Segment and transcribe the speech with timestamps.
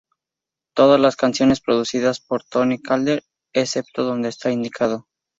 [0.73, 3.21] Todas las canciones producidas por Tony Calder,
[3.53, 5.05] excepto donde está indicado.